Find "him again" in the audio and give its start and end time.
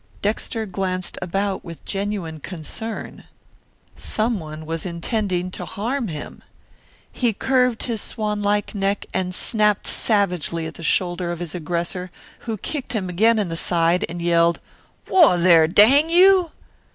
12.93-13.37